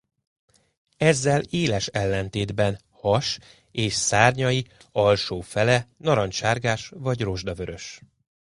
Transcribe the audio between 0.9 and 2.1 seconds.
Ezzel éles